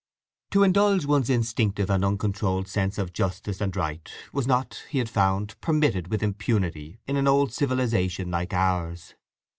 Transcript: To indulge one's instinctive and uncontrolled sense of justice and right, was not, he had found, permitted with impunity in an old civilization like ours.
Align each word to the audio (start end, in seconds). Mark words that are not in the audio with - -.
To 0.49 0.63
indulge 0.63 1.05
one's 1.05 1.29
instinctive 1.29 1.91
and 1.91 2.03
uncontrolled 2.03 2.67
sense 2.67 2.97
of 2.97 3.13
justice 3.13 3.61
and 3.61 3.75
right, 3.75 4.11
was 4.33 4.47
not, 4.47 4.81
he 4.89 4.97
had 4.97 5.09
found, 5.11 5.61
permitted 5.61 6.07
with 6.07 6.23
impunity 6.23 6.99
in 7.05 7.17
an 7.17 7.27
old 7.27 7.53
civilization 7.53 8.31
like 8.31 8.51
ours. 8.51 9.13